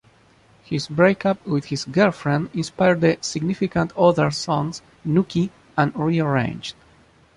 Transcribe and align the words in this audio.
His 0.63 0.87
breakup 0.87 1.45
with 1.45 1.65
his 1.65 1.85
girlfriend 1.85 2.49
inspired 2.55 3.01
the 3.01 3.19
"Significant 3.21 3.95
Other" 3.95 4.31
songs 4.31 4.81
"Nookie" 5.07 5.51
and 5.77 5.95
"Re-Arranged". 5.95 6.73